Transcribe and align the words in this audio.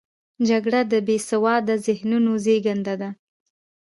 جګړه 0.47 0.81
د 0.91 0.93
بې 1.07 1.17
سواده 1.29 1.75
ذهنونو 1.85 2.31
زیږنده 2.45 2.95
ده 3.01 3.09